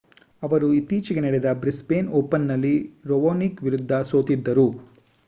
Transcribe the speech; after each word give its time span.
ಅವರು 0.43 0.73
ಇತ್ತೀಚೆಗೆ 0.73 1.19
ನಡೆದ 1.19 1.45
ಬ್ರಿಸ್ಬೇನ್ 1.55 2.09
ಓಪನ್‌ನಲ್ಲಿ 2.11 2.73
ರಾವೊನಿಕ್ 3.05 3.63
ವಿರುದ್ಧ 3.63 4.01
ಸೋತಿದ್ದರು 4.03 4.67